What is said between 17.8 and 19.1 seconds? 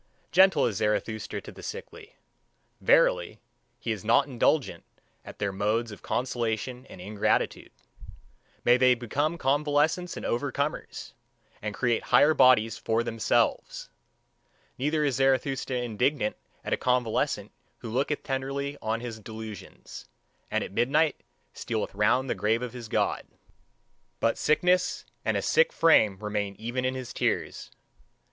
who looketh tenderly on